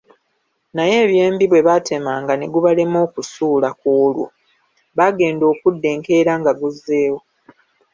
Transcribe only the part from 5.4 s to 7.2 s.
okudda enkeera nga guzzeewo.